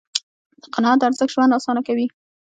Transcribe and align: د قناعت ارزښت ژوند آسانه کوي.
د 0.61 0.63
قناعت 0.73 1.01
ارزښت 1.07 1.33
ژوند 1.33 1.55
آسانه 1.57 1.81
کوي. 1.87 2.07